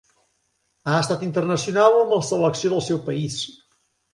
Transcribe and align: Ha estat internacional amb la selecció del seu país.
Ha 0.85 0.95
estat 1.01 1.25
internacional 1.27 1.99
amb 1.99 2.17
la 2.17 2.21
selecció 2.31 2.73
del 2.75 2.85
seu 2.89 3.03
país. 3.11 3.37